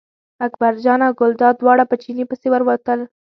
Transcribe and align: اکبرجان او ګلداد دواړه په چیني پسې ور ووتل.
اکبرجان 0.47 0.99
او 1.07 1.13
ګلداد 1.19 1.55
دواړه 1.57 1.83
په 1.87 1.95
چیني 2.01 2.23
پسې 2.29 2.47
ور 2.49 2.61
ووتل. 2.65 2.99